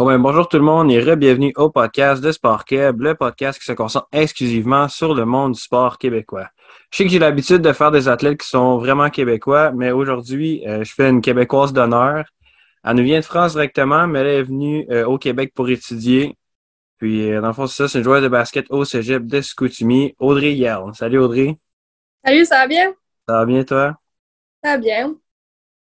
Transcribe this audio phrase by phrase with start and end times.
[0.00, 3.64] ben, bonjour tout le monde et re-bienvenue au podcast de Sport Québec, le podcast qui
[3.64, 6.48] se concentre exclusivement sur le monde du sport québécois.
[6.90, 10.66] Je sais que j'ai l'habitude de faire des athlètes qui sont vraiment québécois, mais aujourd'hui,
[10.66, 12.24] euh, je fais une québécoise d'honneur.
[12.84, 16.36] Elle nous vient de France directement, mais elle est venue euh, au Québec pour étudier.
[16.98, 19.40] Puis, euh, dans le fond, c'est ça, c'est une joueuse de basket au cégep de
[19.40, 20.92] Scoutimi, Audrey Yell.
[20.94, 21.56] Salut Audrey.
[22.24, 22.92] Salut, ça va bien?
[23.28, 23.94] Ça va bien toi?
[24.62, 25.14] Ça va bien.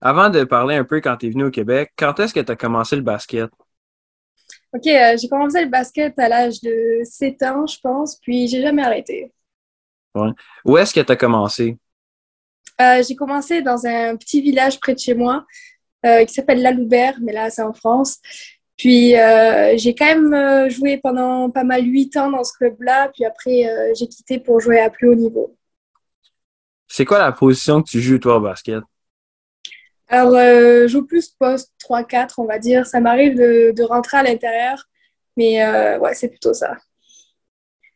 [0.01, 2.51] Avant de parler un peu quand tu es venu au Québec, quand est-ce que tu
[2.51, 3.49] as commencé le basket?
[4.73, 8.61] OK, euh, j'ai commencé le basket à l'âge de 7 ans, je pense, puis j'ai
[8.61, 9.31] jamais arrêté.
[10.15, 10.29] Ouais.
[10.63, 11.77] Où est-ce que tu as commencé?
[12.79, 15.45] Euh, j'ai commencé dans un petit village près de chez moi
[16.05, 18.19] euh, qui s'appelle La Loubert, mais là, c'est en France.
[18.77, 23.93] Puis j'ai quand même joué pendant pas mal 8 ans dans ce club-là, puis après,
[23.93, 25.55] j'ai quitté pour jouer à plus haut niveau.
[26.87, 28.81] C'est quoi la position que tu joues, toi, au basket?
[30.11, 32.85] Alors, euh, je joue plus poste 3-4, on va dire.
[32.85, 34.83] Ça m'arrive de, rentrer à l'intérieur,
[35.37, 36.75] mais euh, ouais, c'est plutôt ça.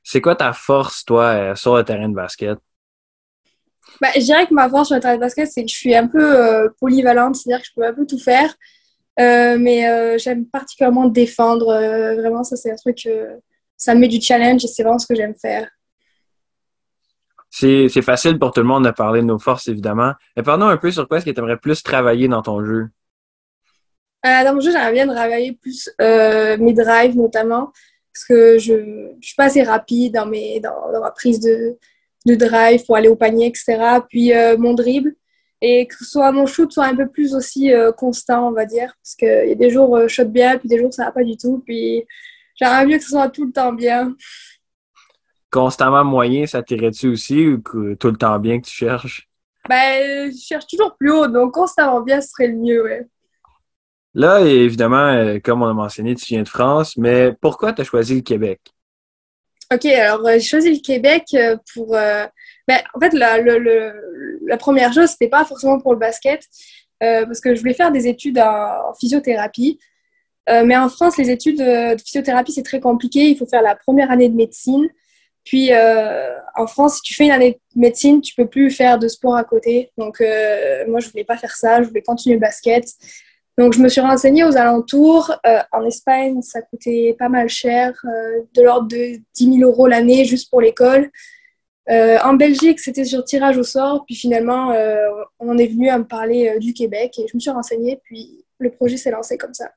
[0.01, 2.57] C'est quoi ta force, toi, euh, sur le terrain de basket?
[3.99, 5.93] Ben, je dirais que ma force sur le terrain de basket, c'est que je suis
[5.93, 8.55] un peu polyvalente, c'est-à-dire que je peux un peu tout faire.
[9.17, 11.65] mais j'aime particulièrement défendre.
[12.15, 13.09] vraiment, ça, c'est un truc,
[13.75, 15.69] ça me met du challenge et c'est vraiment ce que j'aime faire.
[17.57, 20.11] C'est facile pour tout le monde de parler de nos forces, évidemment.
[20.35, 22.89] Mais parlons un peu sur quoi est-ce que tu aimerais plus travailler dans ton jeu?
[24.25, 27.71] Euh, dans mon jeu, j'aimerais bien travailler plus euh, mes drives, notamment,
[28.13, 31.77] parce que je ne suis pas assez rapide dans, mes, dans, ma prise de,
[32.25, 34.01] de, drive pour aller au panier, etc.
[34.09, 35.15] Puis euh, mon dribble,
[35.61, 39.15] et que soit mon shoot soit un peu plus aussi constant, on va dire, parce
[39.15, 41.37] qu'il y a des jours, je shot bien, puis des jours, ça va pas du
[41.37, 41.63] tout.
[41.65, 42.03] Puis
[42.55, 44.13] j'aimerais mieux que ce soit tout le temps bien
[45.55, 49.29] constamment moyen, ça t'irait-tu aussi ou que tout le temps bien que tu cherches?
[49.69, 53.07] Ben, je cherche toujours plus haut, donc constamment bien, ce serait le mieux, ouais.
[54.13, 57.85] Là, évidemment, euh, comme on a mentionné, tu viens de France, mais pourquoi tu as
[57.85, 58.59] choisi le Québec?
[59.73, 61.91] OK, alors euh, j'ai choisi le Québec euh, pour.
[61.91, 66.41] Ben, en fait, la, la première chose, c'était pas forcément pour le basket,
[66.99, 69.79] parce que je voulais faire des études en, physiothérapie.
[70.47, 73.29] mais en France, les études de physiothérapie, c'est très compliqué.
[73.29, 74.87] Il faut faire la première année de médecine.
[75.45, 78.97] Puis euh, en France, si tu fais une année de médecine, tu peux plus faire
[78.97, 79.91] de sport à côté.
[79.97, 82.85] Donc euh, moi, je voulais pas faire ça, je voulais continuer le basket.
[83.57, 85.33] Donc je me suis renseignée aux alentours.
[85.45, 87.93] Euh, en Espagne, ça coûtait pas mal cher,
[88.53, 91.11] de l'ordre de 10 000 euros l'année juste pour l'école.
[91.87, 94.03] en Belgique, c'était sur tirage au sort.
[94.05, 94.73] Puis finalement,
[95.39, 98.01] on est venu à me parler du Québec et je me suis renseignée.
[98.03, 99.69] Puis le projet s'est lancé comme ça.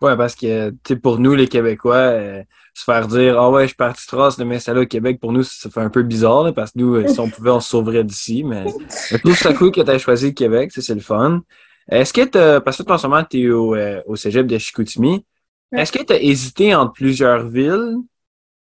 [0.00, 2.42] Ouais, parce que, tu pour nous, les Québécois, euh,
[2.72, 5.42] se faire dire, ah ouais, je suis parti trace de m'installer au Québec, pour nous,
[5.42, 8.04] ça fait un peu bizarre, parce que nous, euh, si on pouvait, on se sauverait
[8.04, 8.64] d'ici, mais
[9.10, 11.42] je trouve ça cool que tu aies choisi le Québec, c'est le fun.
[11.90, 14.56] Est-ce que tu parce que en ce moment, tu es au, euh, au cégep de
[14.58, 15.24] Chicoutimi,
[15.72, 17.96] est-ce que tu as hésité entre plusieurs villes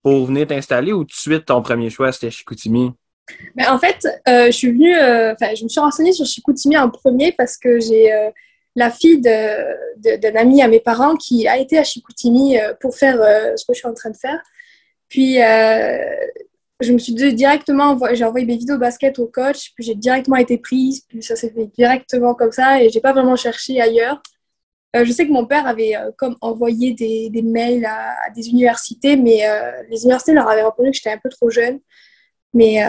[0.02, 2.92] pour venir t'installer ou tout de suite ton premier choix, c'était Chicoutimi?
[3.56, 7.34] Ben, en fait, je suis venue, enfin, je me suis renseignée sur Chicoutimi en premier
[7.34, 8.10] parce que j'ai
[8.80, 13.22] la fille d'un ami à mes parents qui a été à Chicoutimi euh, pour faire
[13.22, 14.42] euh, ce que je suis en train de faire.
[15.10, 15.98] Puis, euh,
[16.80, 20.58] je me suis directement, j'ai envoyé mes vidéos basket au coach, puis j'ai directement été
[20.58, 24.22] prise, puis ça s'est fait directement comme ça, et j'ai pas vraiment cherché ailleurs.
[24.94, 29.42] je sais que mon père avait comme envoyé des, mails à, des universités, mais
[29.90, 31.80] les universités leur avaient répondu que j'étais un peu trop jeune.
[32.54, 32.82] Mais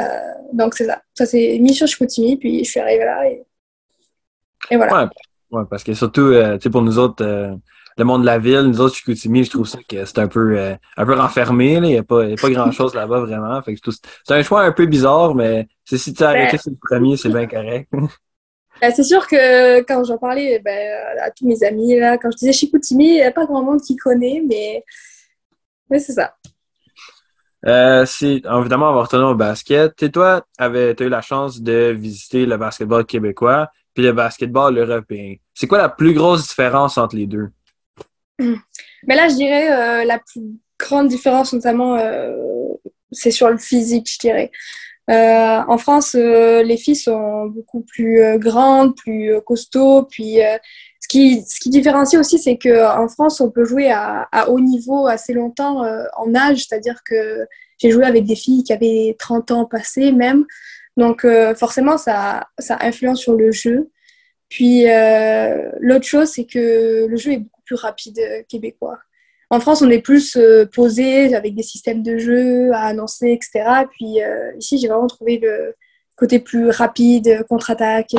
[0.53, 1.03] donc c'est ça.
[1.15, 3.43] Ça s'est mis sur Chicoutimi, puis je suis arrivée là, et,
[4.71, 5.11] et voilà.
[5.51, 7.55] Oui, parce que surtout, euh, tu sais, pour nous autres, euh,
[7.97, 10.57] le monde de la ville, nous autres, Chicoutimi, je trouve ça que c'est un peu
[10.57, 11.75] euh, un peu renfermé.
[11.75, 13.61] Il n'y a pas, pas grand-chose là-bas vraiment.
[13.63, 16.77] Fait que c'est un choix un peu bizarre, mais si tu as arrêté sur le
[16.81, 17.91] premier, c'est bien correct.
[18.81, 20.91] Ben, c'est sûr que quand j'en parlais ben,
[21.21, 23.83] à tous mes amis, là, quand je disais Chicoutimi, il n'y a pas grand monde
[23.83, 24.83] qui connaît, mais,
[25.91, 26.33] mais c'est ça.
[27.67, 30.03] Euh, évidemment, on va retourner au basket.
[30.03, 34.79] Et toi, tu as eu la chance de visiter le basketball québécois puis le basketball
[34.79, 35.35] européen.
[35.55, 37.49] C'est quoi la plus grosse différence entre les deux?
[38.39, 38.47] Mais
[39.07, 40.43] ben là, je dirais euh, la plus
[40.79, 42.35] grande différence, notamment, euh,
[43.13, 44.51] c'est sur le physique, je dirais.
[45.11, 50.05] Euh, en France, les filles sont beaucoup plus grandes, plus costauds.
[50.05, 50.39] Puis,
[51.01, 54.61] ce, qui, ce qui différencie aussi, c'est qu'en France, on peut jouer à, à, haut
[54.61, 55.83] niveau assez longtemps
[56.17, 56.67] en âge.
[56.69, 57.45] C'est-à-dire que
[57.79, 60.45] j'ai joué avec des filles qui avaient 30 ans passés même.
[60.97, 63.91] Donc, euh, forcément, ça, ça influence sur le jeu.
[64.49, 68.99] Puis, euh, l'autre chose, c'est que le jeu est beaucoup plus rapide euh, québécois.
[69.51, 70.39] En France, on est plus
[70.73, 73.85] posé avec des systèmes de jeu à annoncer, etc.
[73.91, 74.19] Puis
[74.57, 75.75] ici, j'ai vraiment trouvé le
[76.17, 78.15] côté plus rapide, contre-attaque,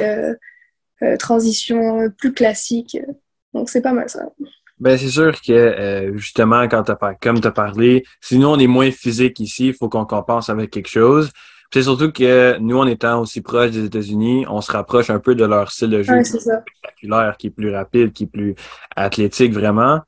[1.20, 2.98] transition plus classique.
[3.54, 4.26] Donc, c'est pas mal ça.
[4.78, 6.84] Ben, c'est sûr que, justement, quand
[7.22, 10.50] comme tu as parlé, si nous, on est moins physique ici, il faut qu'on compense
[10.50, 11.32] avec quelque chose.
[11.74, 15.36] C'est surtout que nous, en étant aussi proches des États-Unis, on se rapproche un peu
[15.36, 18.28] de leur style de jeu Ouais, qui est spectaculaire, qui est plus rapide, qui est
[18.28, 18.56] plus
[18.96, 20.02] athlétique, vraiment.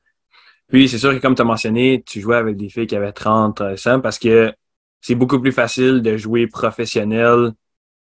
[0.68, 3.12] Puis, c'est sûr que, comme tu as mentionné, tu jouais avec des filles qui avaient
[3.12, 4.52] 30, 35, parce que
[5.00, 7.52] c'est beaucoup plus facile de jouer professionnel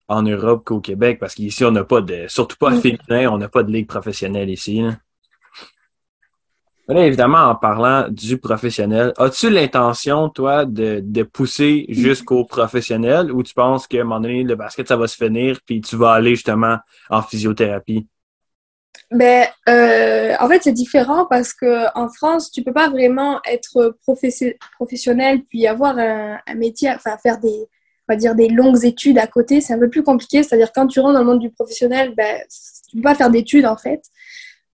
[0.09, 3.49] en Europe qu'au Québec, parce qu'ici, on n'a pas de, surtout pas féminin, on n'a
[3.49, 4.81] pas de ligue professionnelle ici.
[4.81, 4.97] là.
[6.89, 13.43] Là, évidemment, en parlant du professionnel, as-tu l'intention, toi, de, de pousser jusqu'au professionnel ou
[13.43, 16.13] tu penses qu'à un moment donné, le basket, ça va se finir puis tu vas
[16.13, 18.07] aller justement en physiothérapie?
[19.13, 23.97] Ben, euh, en fait, c'est différent parce que en France, tu peux pas vraiment être
[24.03, 27.69] professionnel puis avoir un, un métier, enfin faire des,
[28.09, 29.61] on va dire des longues études à côté.
[29.61, 30.43] C'est un peu plus compliqué.
[30.43, 32.41] C'est-à-dire quand tu rentres dans le monde du professionnel, ben,
[32.91, 34.03] tu peux pas faire d'études en fait.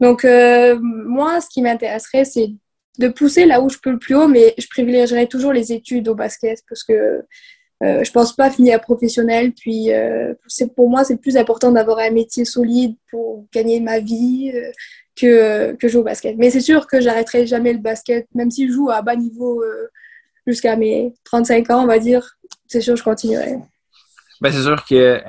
[0.00, 2.50] Donc euh, moi, ce qui m'intéresserait, c'est
[2.98, 6.08] de pousser là où je peux le plus haut, mais je privilégierais toujours les études
[6.08, 7.22] au basket parce que
[7.84, 9.52] euh, je pense pas finir professionnel.
[9.52, 10.34] Puis euh,
[10.74, 14.70] pour moi, c'est plus important d'avoir un métier solide pour gagner ma vie euh,
[15.16, 16.36] que, que jouer au basket.
[16.38, 19.62] Mais c'est sûr que j'arrêterai jamais le basket, même si je joue à bas niveau
[20.46, 22.36] jusqu'à mes 35 ans, on va dire.
[22.66, 23.56] C'est sûr, je continuerai.
[24.40, 25.20] Ben, c'est sûr que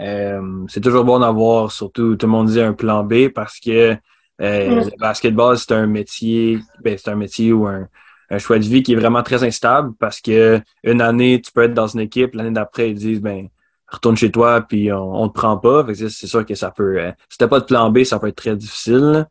[0.67, 3.95] c'est toujours bon d'avoir, surtout, tout le monde dit un plan B parce que
[4.41, 4.89] euh, Mm.
[4.91, 7.87] le basketball, c'est un métier, ben, c'est un métier ou un,
[8.29, 11.63] un choix de vie qui est vraiment très instable parce que une année, tu peux
[11.63, 13.49] être dans une équipe, l'année d'après, ils disent, ben,
[13.87, 15.85] retourne chez toi, puis on, on te prend pas.
[15.95, 18.35] C'est sûr que ça peut, euh, si t'as pas de plan B, ça peut être
[18.35, 19.25] très difficile.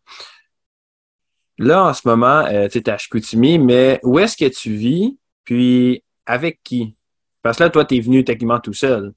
[1.59, 5.17] Là, en ce moment, euh, tu es à Chicoutimi, mais où est-ce que tu vis?
[5.45, 6.95] Puis, avec qui?
[7.43, 9.13] Parce que là, toi, tu es venu techniquement tout seul.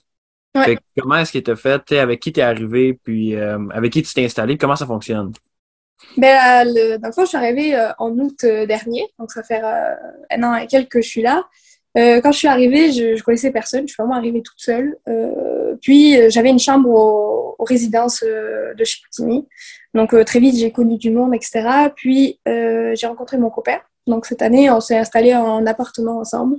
[0.56, 0.64] Ouais.
[0.64, 1.92] Fait que comment est-ce que tu as fait?
[1.94, 3.00] Avec qui tu es arrivé?
[3.04, 4.58] Puis, euh, avec qui tu t'es installé?
[4.58, 5.34] Comment ça fonctionne?
[6.18, 9.44] Ben, euh, le, dans le je suis arrivée euh, en août euh, dernier, donc ça
[9.44, 11.46] fait un an et quelques que je suis là.
[11.98, 14.98] Euh, quand je suis arrivée, je, je connaissais personne, je suis vraiment arrivée toute seule.
[15.10, 19.48] Euh, puis euh, j'avais une chambre au- aux résidences de Chicoutimi,
[19.94, 21.90] donc très vite j'ai connu du monde, etc.
[21.96, 23.78] Puis j'ai rencontré mon copain,
[24.08, 26.58] donc cette année on s'est installé en appartement ensemble.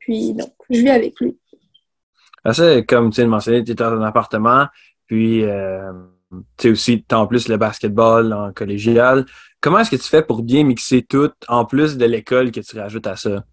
[0.00, 1.38] Puis donc je vis avec lui.
[2.44, 4.66] Ah, ça, comme tu de mentionner, tu es dans un appartement,
[5.06, 5.44] puis
[6.56, 9.26] tu sais aussi, en plus le basketball en collégial.
[9.60, 12.78] Comment est-ce que tu fais pour bien mixer tout, en plus de l'école que tu
[12.78, 13.44] rajoutes à ça?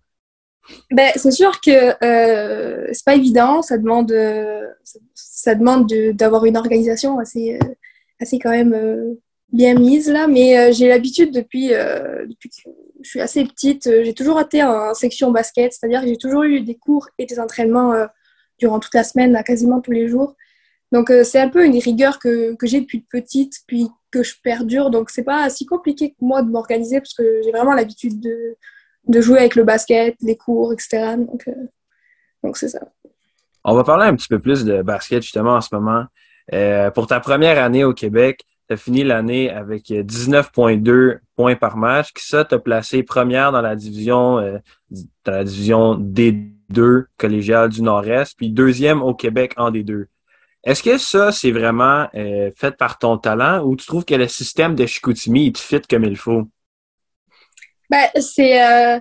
[0.91, 4.67] Ben, c'est sûr que euh, c'est pas évident, ça demande, euh,
[5.13, 7.67] ça, demande de- d'avoir une organisation assez, euh,
[8.19, 9.19] assez quand même euh,
[9.51, 12.69] bien mise là, mais j'ai l'habitude depuis, depuis que
[13.01, 16.61] je suis assez petite, j'ai toujours été en section basket, c'est-à-dire que j'ai toujours eu
[16.61, 17.93] des cours et des entraînements
[18.59, 20.35] durant toute la semaine, là, quasiment tous les jours.
[20.91, 24.89] Donc euh, c'est un peu une rigueur que, j'ai depuis petite, puis que je perdure,
[24.89, 29.21] donc c'est pas si compliqué que moi de m'organiser parce que j'ai vraiment l'habitude de
[29.21, 31.15] jouer avec le basket, les cours, etc.
[31.18, 31.53] Donc, euh,
[32.44, 32.80] donc c'est ça.
[33.63, 36.06] On va parler un petit peu plus de basket justement en ce moment.
[36.53, 41.77] Euh, pour ta première année au Québec, tu as fini l'année avec 19,2 points par
[41.77, 44.38] match, qui ça t'a placé première dans la division
[44.89, 50.06] dans la division D2 collégiale du Nord-Est, puis deuxième au Québec en D2.
[50.63, 54.27] Est-ce que ça, c'est vraiment euh, fait par ton talent ou tu trouves que le
[54.27, 56.44] système de Chicoutimi, il te fit comme il faut?
[57.89, 58.61] Ben, c'est.
[58.61, 59.00] Euh,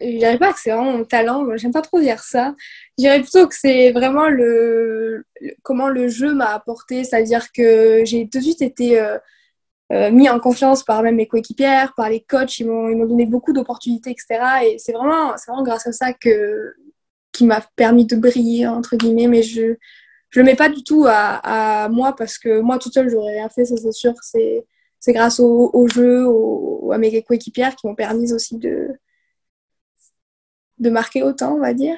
[0.00, 2.54] je dirais pas que c'est vraiment mon talent, j'aime pas trop dire ça.
[2.98, 5.24] Je dirais plutôt que c'est vraiment le,
[5.62, 9.18] comment le jeu m'a apporté, c'est-à-dire que j'ai tout de suite été euh,
[9.92, 13.52] euh, mis en confiance par même mes coéquipières, par les coachs, ils m'ont donné beaucoup
[13.52, 14.40] d'opportunités, etc.
[14.66, 16.74] Et c'est vraiment, vraiment grâce à ça que,
[17.32, 19.76] qui m'a permis de briller, entre guillemets, mais je
[20.32, 23.34] je le mets pas du tout à, à moi parce que moi toute seule j'aurais
[23.34, 24.14] rien fait, ça c'est sûr.
[24.22, 24.66] C'est
[25.00, 28.88] c'est grâce au, au jeu, au- à mes coéquipières qui m'ont permis aussi de,
[30.78, 31.96] de marquer autant, on va dire.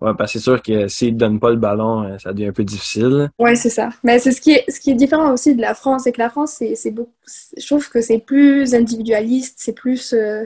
[0.00, 2.46] Ouais, parce que c'est sûr que s'ils ne donnent pas le ballon, euh, ça devient
[2.46, 3.30] un peu difficile.
[3.38, 3.90] Ouais, c'est ça.
[4.02, 6.20] Mais c'est ce qui est, ce qui est différent aussi de la France, c'est que
[6.20, 7.12] la France, c'est, c'est beaucoup,
[7.56, 10.44] je trouve que c'est plus individualiste, c'est plus euh,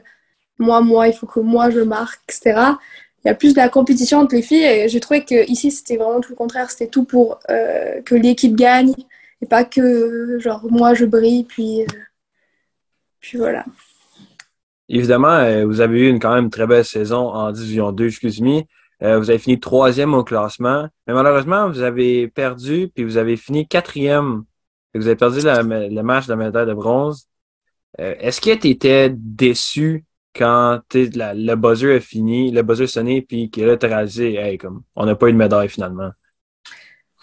[0.58, 2.78] moi, moi, il faut que moi je marque, etc.
[3.24, 5.70] Il y a plus de la compétition entre les filles et j'ai trouvé que ici
[5.70, 8.92] c'était vraiment tout le contraire, c'était tout pour euh, que l'équipe gagne
[9.40, 11.86] et pas que genre moi je brille puis euh,
[13.20, 13.64] puis voilà.
[14.90, 18.62] Évidemment, euh, vous avez eu une quand même très belle saison en Division 2, excuse-moi.
[19.00, 23.68] Vous avez fini troisième au classement, mais malheureusement, vous avez perdu, puis vous avez fini
[23.68, 24.44] quatrième.
[24.94, 27.28] Vous avez perdu le match de la médaille de bronze.
[27.98, 30.80] Est-ce que tu étais déçu quand
[31.14, 35.06] la- le buzzer a fini, le buzzer sonné, puis tu as réalisé, hey, comme, on
[35.06, 36.10] n'a pas eu de médaille finalement?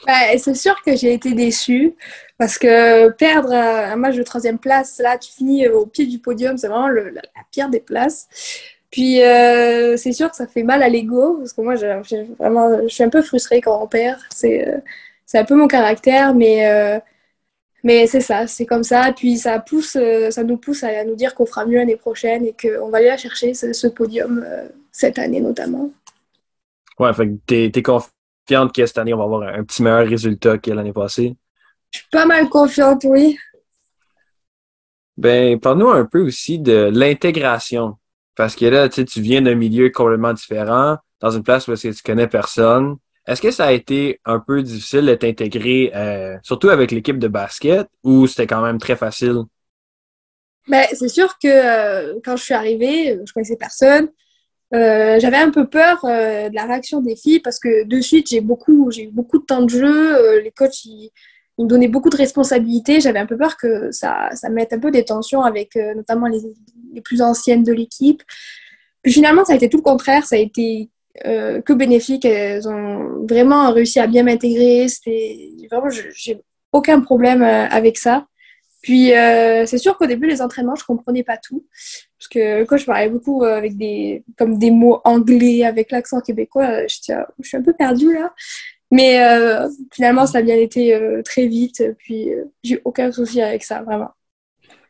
[0.07, 1.95] Ben, c'est sûr que j'ai été déçue
[2.37, 6.57] parce que perdre un match de troisième place, là, tu finis au pied du podium,
[6.57, 8.27] c'est vraiment la, pire des places.
[8.89, 11.75] Puis euh, c'est sûr que ça fait mal à l'ego parce que moi,
[12.39, 14.19] vraiment, je suis un peu frustrée quand on perd.
[14.31, 14.77] C'est euh,
[15.25, 16.99] c'est un peu mon caractère, mais euh,
[17.83, 19.13] mais c'est ça, c'est comme ça.
[19.15, 19.97] Puis ça pousse,
[20.29, 23.17] ça nous pousse à nous dire qu'on fera mieux l'année prochaine et qu'on va aller
[23.17, 24.45] chercher ce, podium
[24.91, 25.91] cette année notamment.
[26.99, 30.07] Ouais, fait que t'es, t'es confiante que cette année on va avoir un petit meilleur
[30.07, 31.35] résultat que l'année passée?
[31.91, 33.37] Je suis pas mal confiante, oui.
[35.17, 37.97] Ben, parle-nous un peu aussi de l'intégration.
[38.35, 42.27] Parce que là, tu viens d'un milieu complètement différent, dans une place où tu connais
[42.27, 42.95] personne.
[43.27, 47.27] Est-ce que ça a été un peu difficile de t'intégrer, euh, surtout avec l'équipe de
[47.27, 49.43] basket, ou c'était quand même très facile?
[50.67, 54.09] Ben, c'est sûr que euh, quand je suis arrivée, je connaissais personne.
[54.73, 58.41] Euh, j'avais un peu peur de la réaction des filles parce que de suite, j'ai
[58.41, 60.39] beaucoup, j'ai eu beaucoup de temps de jeu.
[60.39, 61.11] les coachs, ils,
[61.57, 63.01] il me donnait beaucoup de responsabilités.
[63.01, 66.27] J'avais un peu peur que ça, ça mette un peu des tensions avec euh, notamment
[66.27, 66.41] les,
[66.93, 68.23] les, plus anciennes de l'équipe.
[69.03, 70.25] Puis finalement, ça a été tout le contraire.
[70.25, 70.89] Ça a été
[71.25, 72.25] euh, que bénéfique.
[72.25, 74.87] Elles ont vraiment réussi à bien m'intégrer.
[74.87, 76.41] C'était vraiment, j'ai
[76.71, 78.27] aucun problème euh, avec ça.
[78.81, 79.09] Puis
[79.67, 81.63] c'est sûr qu'au début, les entraînements, je comprenais pas tout.
[82.17, 86.87] Parce que quand je parlais beaucoup avec des, comme des mots anglais, avec l'accent québécois,
[86.87, 88.33] je, je suis un peu perdue là.
[88.91, 91.81] Mais euh, finalement, ça a bien été euh, très vite.
[91.97, 94.11] Puis, euh, j'ai aucun souci avec ça, vraiment.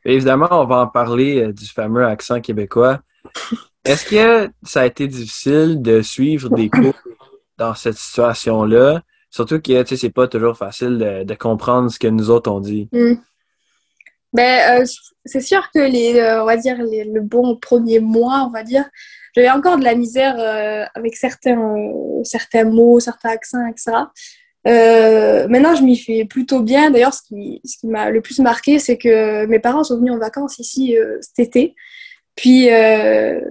[0.04, 3.02] Évidemment, on va en parler du fameux accent québécois.
[3.86, 7.00] Est-ce que ça a été difficile de suivre des cours
[7.58, 9.02] dans cette situation-là?
[9.30, 12.60] Surtout que, tu sais, c'est pas toujours facile de, comprendre ce que nous autres on
[12.60, 12.90] dit.
[12.92, 13.16] Hmm.
[14.34, 14.86] Ben,
[15.26, 18.86] c'est sûr que les, on va dire, le bon premier mois, on va dire,
[19.36, 23.92] j'avais encore de la misère euh, avec certains, euh, certains mots, certains accents, etc.
[24.68, 26.92] Euh, maintenant, je m'y fais plutôt bien.
[26.92, 30.14] D'ailleurs, ce qui, ce qui m'a le plus marqué, c'est que mes parents sont venus
[30.14, 31.76] en vacances ici cet été.
[32.36, 32.70] Puis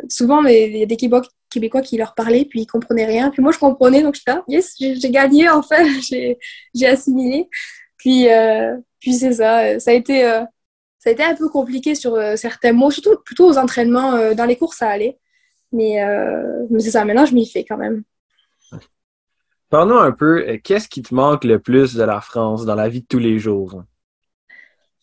[0.09, 3.31] souvent, il y a des Québécois, qui leur parlaient, puis ils comprenaient rien.
[3.31, 5.85] Puis moi, je comprenais, donc je là, yes, j'ai gagné, en fait,
[6.75, 7.49] j'ai assimilé.
[7.97, 8.27] Puis,
[9.01, 9.79] puis c'est ça.
[9.79, 13.59] Ça a été, ça a été un peu compliqué sur certains mots, surtout plutôt aux
[13.59, 14.35] entraînements.
[14.35, 15.19] dans les cours, ça allait.
[15.75, 18.03] Euh, mais, c'est ça, maintenant je m'y fais quand même.
[19.69, 22.89] Parlons un peu, euh, qu'est-ce qui te manque le plus de la France dans la
[22.89, 23.85] vie de tous les jours?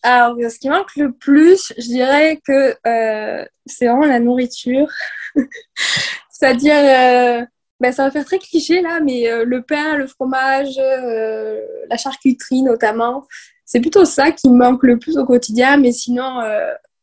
[0.10, 4.88] Alors, ce qui manque le plus, je dirais que euh, c'est vraiment la nourriture.
[6.30, 7.48] C'est-à-dire,
[7.80, 13.26] ben, ça va faire très cliché là, mais le pain, le fromage, la charcuterie notamment,
[13.66, 15.78] c'est plutôt ça qui me manque le plus au quotidien.
[15.78, 16.40] Mais sinon,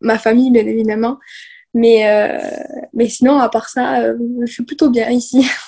[0.01, 1.19] ma famille, bien évidemment.
[1.75, 2.39] Mais, euh,
[2.93, 5.47] mais sinon, à part ça, euh, je suis plutôt bien ici.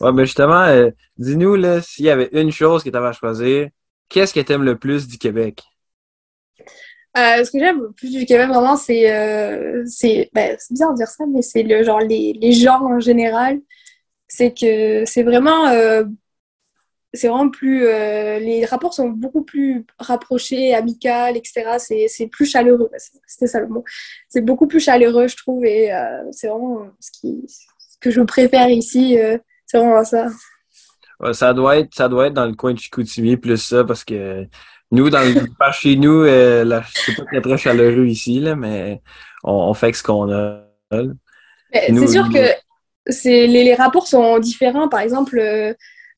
[0.00, 3.68] Ouais, mais justement, euh, dis-nous, s'il y avait une chose que tu avais à choisir,
[4.08, 5.64] qu'est-ce que tu aimes le plus du Québec?
[7.16, 9.84] Ce que j'aime le plus du Québec, vraiment, c'est.
[9.86, 13.60] c'est ben, bizarre de dire ça, mais c'est le genre les, les gens en général.
[14.28, 15.68] C'est que c'est vraiment
[17.14, 17.86] c'est vraiment plus.
[17.86, 22.06] Euh, les rapports sont beaucoup plus rapprochés, amicaux, etc.
[22.08, 22.90] C'est plus chaleureux.
[23.26, 23.84] C'était ça le mot.
[24.28, 27.46] C'est beaucoup plus chaleureux, je trouve, et euh, c'est vraiment ce, qui,
[28.00, 29.18] que je préfère ici.
[29.18, 30.28] Euh, c'est vraiment ça.
[31.32, 34.46] ça, doit être, ça doit être dans le coin de Chicoutimi, plus ça, parce que
[34.90, 39.00] nous, dans le, par chez nous, c'est pas très, très chaleureux ici, là, mais
[39.44, 40.64] on, fait ce qu'on a.
[41.72, 42.52] C'est sûr que
[43.24, 44.88] les, les, rapports sont différents.
[44.88, 45.38] Par exemple,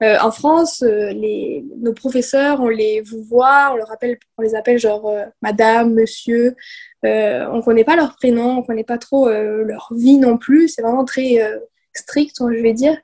[0.02, 4.42] euh, en France, euh, les, nos professeurs, on les vous voit, on, leur appelle, on
[4.42, 6.56] les appelle genre euh, madame, monsieur.
[7.02, 10.68] on ne connaît pas leur prénom, on ne connaît pas trop leur vie non plus.
[10.68, 11.38] C'est vraiment très
[11.92, 12.96] strict, je vais dire.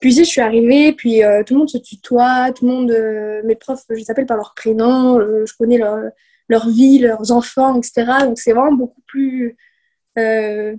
[0.00, 3.84] Puis je suis arrivée, puis tout le monde se tutoie, tout le monde, mes profs,
[3.90, 8.04] je les appelle par leur prénom, je connais leur, vie, leurs enfants, etc.
[8.22, 9.56] Donc c'est vraiment beaucoup plus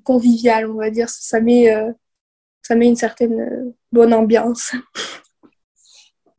[0.03, 1.09] convivial, on va dire.
[1.09, 1.69] Ça met,
[2.61, 4.71] ça une certaine bonne ambiance.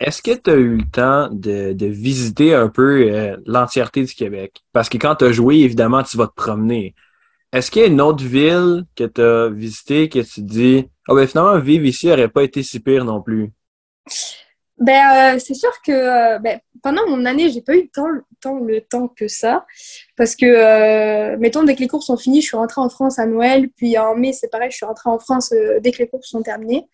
[0.00, 4.62] Est-ce que tu as eu le temps de, visiter un peu euh, l'entièreté du Québec?
[4.72, 6.94] Parce que quand tu as joué, évidemment, tu vas te promener.
[7.52, 11.14] Est-ce qu'il y a une autre ville que tu as visitée que tu dis Ah
[11.14, 13.50] ben finalement, vivre ici n'aurait pas été si pire non plus?
[14.78, 18.06] Ben, euh, c'est sûr que euh, ben, pendant mon année, j'ai pas eu tant,
[18.40, 19.66] tant, le temps que ça.
[20.16, 23.26] Parce que, mettons, dès que les cours sont finis, je suis rentrée en France à
[23.26, 23.68] Noël.
[23.76, 26.42] Puis en mai, c'est pareil, je suis rentrée en France dès que les cours sont
[26.42, 26.88] terminés.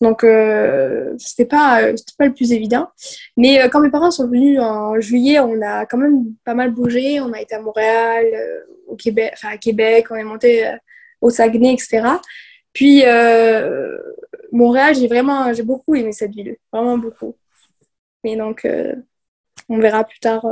[0.00, 2.88] Donc, euh, c'était pas, pas le plus évident.
[3.36, 6.72] Mais euh, quand mes parents sont venus en juillet, on a quand même pas mal
[6.72, 7.20] bougé.
[7.20, 10.76] On a été à Montréal, euh, au Québec, enfin à Québec, on est monté euh,
[11.20, 12.02] au Saguenay, etc.
[12.72, 13.02] Puis,
[14.52, 16.56] Montréal, j'ai vraiment, j'ai beaucoup aimé cette ville.
[16.72, 17.36] Vraiment beaucoup.
[18.24, 18.66] Mais donc,
[19.68, 20.46] on verra plus tard.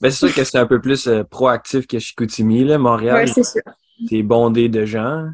[0.00, 3.24] Ben, c'est sûr que c'est un peu plus proactif que Chicoutimi, là, Montréal.
[3.24, 3.62] Oui, c'est sûr.
[4.08, 5.28] C'est bondé de gens.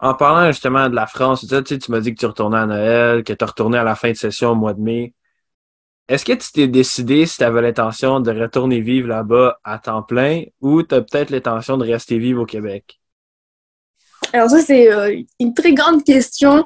[0.00, 3.34] En parlant justement de la France, tu, m'as dit que tu retournais à Noël, que
[3.34, 5.14] tu retourné à la fin de session au mois de mai.
[6.08, 10.02] Est-ce que tu t'es décidé si tu avais l'intention de retourner vivre là-bas à temps
[10.02, 13.00] plein ou tu as peut-être l'intention de rester vivre au Québec?
[14.32, 16.64] Alors ça, c'est euh, une très grande question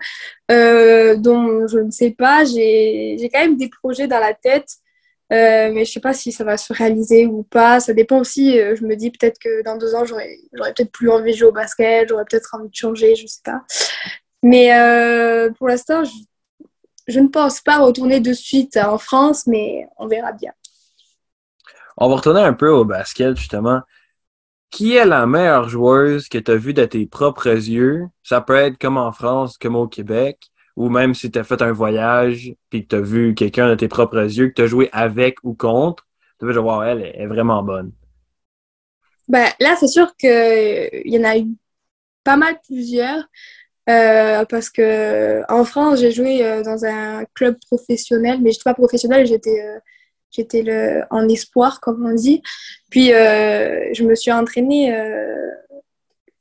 [0.50, 2.44] euh, dont je ne sais pas.
[2.44, 4.76] J'ai quand même des projets dans la tête,
[5.32, 7.80] euh, mais je ne sais pas si ça va se réaliser ou pas.
[7.80, 11.32] Ça dépend aussi, je me dis peut-être que dans deux ans, j'aurais peut-être plus envie
[11.32, 13.62] de jouer au basket, j'aurais peut-être envie de changer, je ne sais pas.
[14.42, 14.70] Mais
[15.58, 16.12] pour l'instant, je
[17.06, 20.52] je ne pense pas retourner de suite en France, mais on verra bien.
[21.96, 23.80] On va retourner un peu au basket, justement.
[24.70, 28.08] Qui est la meilleure joueuse que tu as vue de tes propres yeux?
[28.22, 31.62] Ça peut être comme en France, comme au Québec, ou même si tu as fait
[31.62, 34.66] un voyage puis que tu as vu quelqu'un de tes propres yeux, que tu as
[34.66, 36.06] joué avec ou contre,
[36.38, 37.92] tu veux voir, elle est vraiment bonne.
[39.28, 41.46] Ben, là, c'est sûr qu'il y en a eu
[42.24, 43.24] pas mal plusieurs.
[43.90, 48.62] Euh, parce que en France, j'ai joué euh, dans un club professionnel, mais je n'étais
[48.64, 49.78] pas professionnel, j'étais euh,
[50.30, 52.42] j'étais en espoir, comme on dit.
[52.90, 54.92] Puis je me suis entraînée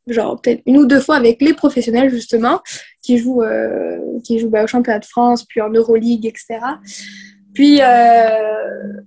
[0.08, 2.60] genre peut-être une ou deux fois avec les professionnels justement
[3.02, 3.44] qui jouent
[4.24, 6.60] qui jouent bah, au championnat de France, puis en Euroleague, etc.
[7.54, 8.98] Puis je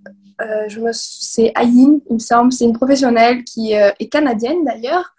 [0.80, 5.14] me c'est Ayin, il me semble, c'est une professionnelle qui est canadienne d'ailleurs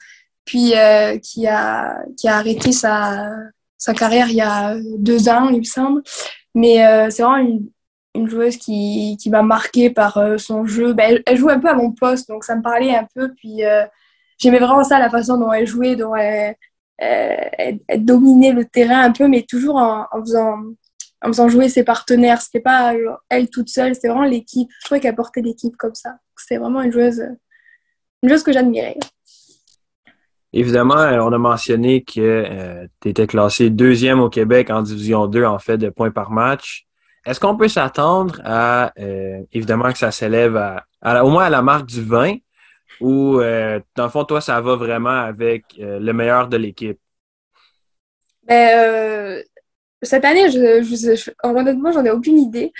[0.47, 3.29] puis euh, qui, a, qui a arrêté sa,
[3.77, 6.01] sa carrière il y a deux ans, il me semble.
[6.55, 7.69] Mais euh, c'est vraiment une,
[8.15, 10.93] une, joueuse qui, qui m'a marqué par euh, son jeu.
[10.93, 13.33] Ben, elle, joue un peu à mon poste, donc ça me parlait un peu.
[13.35, 13.61] Puis
[14.37, 16.55] j'aimais vraiment ça, la façon dont elle jouait, dont elle,
[16.97, 20.57] elle, dominait le terrain un peu, mais toujours en, faisant
[21.23, 22.41] en faisant jouer ses partenaires.
[22.41, 22.93] C'était pas
[23.29, 24.69] elle toute seule, c'était vraiment l'équipe.
[24.81, 26.17] Je trouvais qu'elle portait l'équipe comme ça.
[26.37, 27.21] C'était vraiment une joueuse,
[28.21, 28.97] une joueuse que j'admirais.
[30.53, 35.27] Évidemment, euh, on a mentionné que euh, tu étais classé deuxième au Québec en Division
[35.27, 36.85] 2 en fait de points par match.
[37.25, 41.61] Est-ce qu'on peut s'attendre à, euh, évidemment, que ça s'élève à, au moins à la
[41.61, 42.35] marque du 20
[43.01, 43.39] ou,
[43.95, 46.99] dans le fond, toi, ça va vraiment avec le meilleur de l'équipe?
[48.43, 49.43] Ben,
[50.01, 52.71] cette année, je, je, honnêtement, j'en ai aucune idée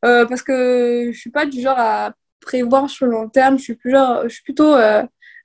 [0.00, 3.58] parce que je suis pas du genre à prévoir sur le long terme.
[3.58, 4.74] Je suis, plus genre, je suis plutôt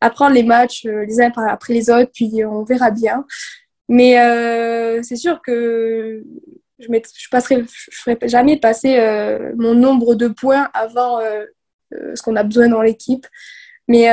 [0.01, 3.25] apprendre les matchs euh, les uns après les autres, puis on verra bien.
[3.87, 6.23] Mais euh, c'est sûr que
[6.79, 11.19] je ne je passerai, je ferai jamais passer euh, mon nombre de points avant
[11.91, 13.27] ce qu'on a besoin dans l'équipe.
[13.91, 14.05] Mais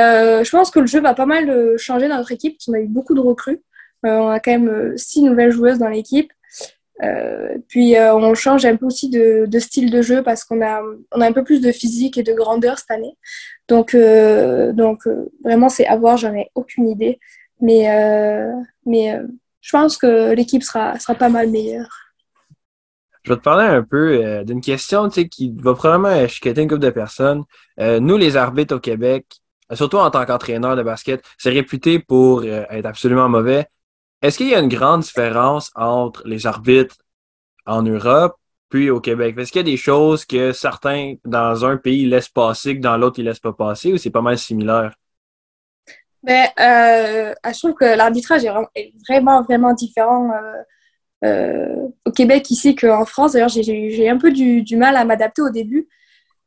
[0.43, 2.87] je pense que le jeu va pas mal changer dans notre équipe, qu'on a eu
[2.87, 3.61] beaucoup de recrues.
[4.03, 6.31] on a quand même six nouvelles joueuses dans l'équipe.
[7.67, 11.27] puis on change un peu aussi de, style de jeu parce qu'on a, on a
[11.27, 13.15] un peu plus de physique et de grandeur cette année.
[13.69, 17.19] Donc, euh, donc euh, vraiment, c'est à voir, j'en ai aucune idée.
[17.61, 18.51] Mais, euh,
[18.85, 19.19] mais
[19.61, 21.89] je pense que l'équipe sera, sera pas mal meilleure.
[23.23, 26.89] Je vais te parler un peu d'une question qui va probablement chiqueter une couple de
[26.89, 27.43] personnes.
[27.77, 29.25] nous, les arbitres au Québec,
[29.73, 33.67] surtout en tant qu'entraîneur de basket, c'est réputé pour être absolument mauvais.
[34.21, 36.97] Est-ce qu'il y a une grande différence entre les arbitres
[37.65, 38.35] en Europe
[38.69, 39.35] puis au Québec?
[39.37, 42.97] Est-ce qu'il y a des choses que certains dans un pays laissent passer que dans
[42.97, 44.93] l'autre ils laissent pas passer ou c'est pas mal similaire?
[46.21, 48.43] Ben, euh, je trouve que l'arbitrage
[48.75, 53.33] est vraiment, vraiment, différent euh, euh, au Québec ici qu'en France.
[53.33, 55.87] D'ailleurs, j'ai un peu du mal à m'adapter au début,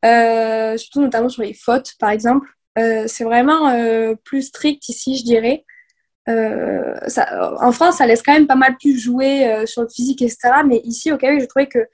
[0.03, 2.47] surtout notamment sur les fautes, par exemple.
[2.75, 5.65] C'est vraiment plus strict ici, je dirais.
[6.27, 10.63] Ça, en France, ça laisse quand même pas mal plus jouer sur le physique, etc.
[10.65, 11.87] Mais ici, au Québec, je trouvais que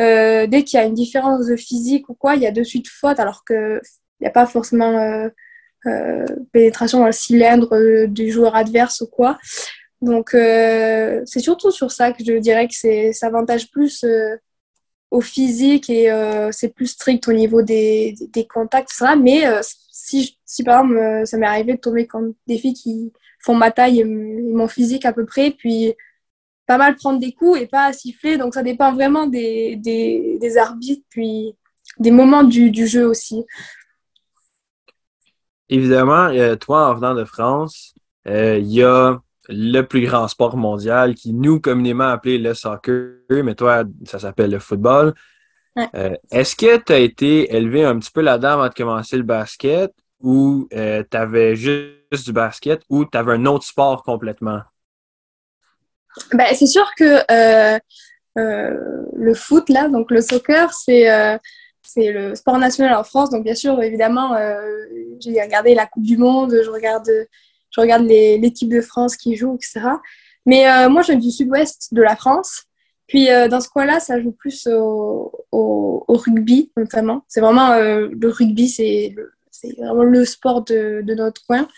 [0.00, 2.62] euh, dès qu'il y a une différence de physique ou quoi, il y a de
[2.62, 3.80] suite faute, alors qu'il
[4.20, 5.28] n'y a pas forcément euh,
[5.86, 9.38] euh, pénétration dans le cylindre du joueur adverse ou quoi.
[10.00, 14.04] Donc, c'est surtout sur ça que je dirais que c'est avantage plus
[15.12, 16.10] au physique et
[16.50, 19.14] c'est plus strict au niveau des, des contacts, etc.
[19.16, 19.44] Mais
[20.04, 23.70] si, si par exemple, ça m'est arrivé de tomber contre des filles qui font ma
[23.70, 25.94] taille et mon physique à peu près, puis
[26.66, 28.36] pas mal prendre des coups et pas siffler.
[28.36, 31.54] Donc ça dépend vraiment des, des, arbitres, puis
[31.98, 33.44] des moments du, du, jeu aussi.
[35.68, 37.94] Évidemment, euh, toi, en venant de France,
[38.26, 43.18] euh, il y a le plus grand sport mondial qui nous communément appelé le soccer,
[43.30, 45.14] mais toi, ça s'appelle le football.
[45.78, 49.22] Euh, est-ce que tu as été élevé un petit peu là-dedans avant de commencer le
[49.22, 54.60] basket ou tu avais juste du basket ou tu avais un autre sport complètement?
[56.32, 57.78] Ben, c'est sûr que euh,
[58.36, 61.38] le foot, là, donc le soccer, c'est
[61.84, 63.30] c'est le sport national en France.
[63.30, 64.36] Donc, bien sûr, évidemment,
[65.20, 67.10] j'ai regardé la Coupe du Monde, je regarde,
[67.70, 69.80] je regarde l'équipe de France qui joue, etc.
[70.46, 72.66] Mais moi, je viens du sud-ouest de la France.
[73.12, 77.24] Puis dans ce coin-là, ça joue plus au, au, rugby, notamment.
[77.28, 79.14] C'est vraiment le rugby, c'est
[79.76, 81.68] vraiment le sport de, de, notre coin.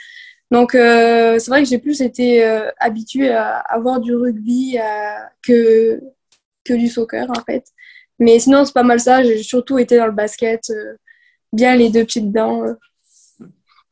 [0.52, 4.78] Donc, euh, c'est vrai que j'ai plus été euh, habituée à avoir du rugby
[5.42, 6.00] que,
[6.64, 7.64] que du soccer, en fait.
[8.20, 9.24] Mais sinon, c'est pas mal ça.
[9.24, 10.94] J'ai surtout été dans le basket, euh,
[11.52, 12.62] bien les deux petites dents.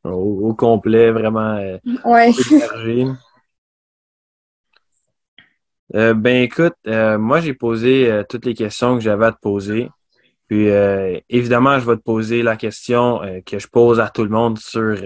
[0.04, 1.58] Au, complet, vraiment.
[2.04, 2.32] ouais.
[5.92, 9.88] Ben écoute, moi j'ai posé toutes les questions que j'avais à te poser.
[10.48, 10.68] Puis
[11.28, 14.96] évidemment, je vais te poser la question que je pose à tout le monde sur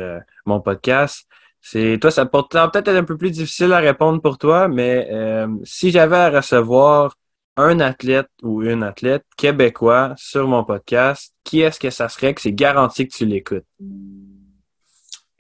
[0.44, 1.26] mon podcast.
[1.68, 5.48] C'est toi, ça peut peut-être un peu plus difficile à répondre pour toi, mais euh,
[5.64, 7.16] si j'avais à recevoir
[7.56, 12.40] un athlète ou une athlète québécois sur mon podcast, qui est-ce que ça serait que
[12.40, 13.64] c'est garanti que tu l'écoutes?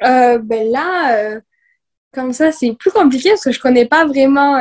[0.02, 1.40] Euh, ben là, euh,
[2.12, 4.58] comme ça, c'est plus compliqué parce que je connais pas vraiment,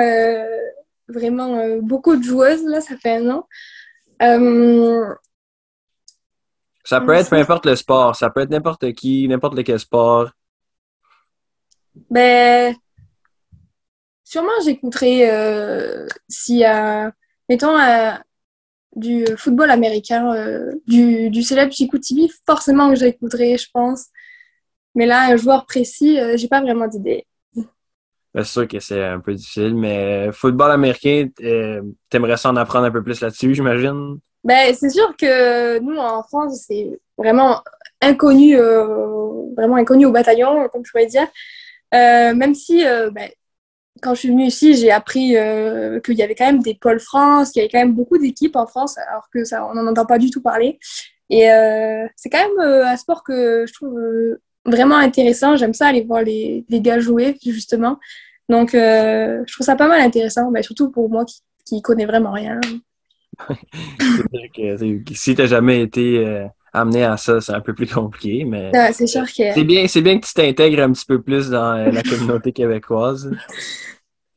[1.07, 3.47] vraiment beaucoup de joueuses, là, ça fait un an.
[6.83, 10.31] ça peut être peu importe le sport, ça peut être n'importe qui, n'importe lequel sport.
[12.09, 12.75] Ben,
[14.23, 17.11] sûrement j'écouterai euh, s'il y a,
[17.47, 18.11] mettons, euh,
[18.95, 24.07] du football américain, euh, du, du célèbre Chicoutimi, forcément que j'écouterai, je pense.
[24.95, 27.27] Mais là, un joueur précis, j'ai pas vraiment d'idée.
[28.35, 31.29] Ben, c'est sûr que c'est un peu difficile, mais football américain,
[32.09, 34.19] t'aimerais s'en apprendre un peu plus là-dessus, j'imagine?
[34.43, 37.61] Ben, c'est sûr que nous, en France, c'est vraiment
[38.01, 41.27] inconnu, vraiment inconnu au bataillon, comme je pourrais dire.
[41.93, 43.29] Euh, même si, euh, ben,
[44.01, 46.99] quand je suis venue ici, j'ai appris euh, qu'il y avait quand même des pôles
[46.99, 49.87] France, qu'il y avait quand même beaucoup d'équipes en France, alors que ça, on n'en
[49.87, 50.77] entend pas du tout parler.
[51.29, 51.47] Et
[52.15, 53.99] c'est quand même un sport que je trouve
[54.65, 55.55] vraiment intéressant.
[55.55, 57.97] J'aime ça aller voir les, gars jouer, justement.
[58.49, 62.31] Donc, je trouve ça pas mal intéressant, mais surtout pour moi qui, qui connais vraiment
[62.31, 62.59] rien.
[65.13, 69.07] si tu n'as jamais été amener à ça, c'est un peu plus compliqué, mais c'est
[69.07, 69.53] sûr que...
[69.53, 72.51] c'est bien, c'est bien que tu t'intègres un petit peu plus dans euh, la communauté
[72.51, 73.31] québécoise.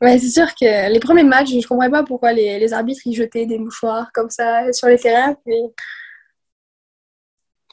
[0.00, 3.16] Ouais, c'est sûr que les premiers matchs, je comprenais pas pourquoi les, les, arbitres ils
[3.16, 5.56] jetaient des mouchoirs comme ça sur les terrains, puis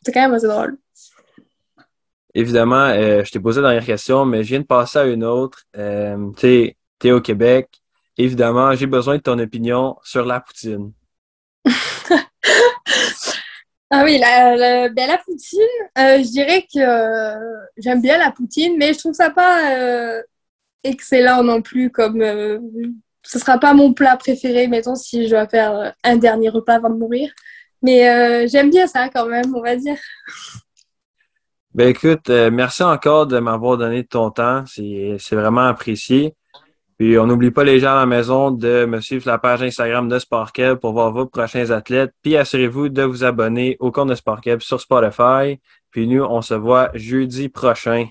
[0.03, 0.75] c'est quand même assez drôle.
[2.37, 5.23] Évidemment, euh, je t'ai posé la dernière question, mais je viens de passer à une
[5.23, 5.63] autre.
[5.77, 7.69] Euh, tu es au Québec.
[8.17, 10.91] Évidemment, j'ai besoin de ton opinion sur la poutine.
[13.91, 15.59] Ah oui, la, ben, poutine,
[15.97, 20.21] euh, je dirais que euh, j'aime bien la poutine, mais je trouve ça pas
[20.83, 21.91] excellent non plus.
[21.91, 22.19] Comme
[23.23, 26.89] ce sera pas mon plat préféré, mettons, si je dois faire un dernier repas avant
[26.89, 27.31] de mourir.
[27.83, 29.97] Mais j'aime bien ça quand même, on va dire.
[31.75, 34.63] Ben écoute, merci encore de m'avoir donné ton temps.
[34.65, 36.33] C'est vraiment apprécié.
[36.97, 40.07] Puis on n'oublie pas les gens à la maison de me suivre la page Instagram
[40.07, 42.13] de Sportkeb pour voir vos prochains athlètes.
[42.21, 45.59] Puis assurez-vous de vous abonner au compte de Sportkeb sur Spotify.
[45.91, 48.03] Puis nous, on se voit jeudi prochain.